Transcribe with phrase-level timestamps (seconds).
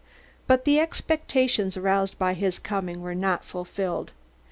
[0.47, 4.13] But the expectations aroused by his coming were not fulfilled.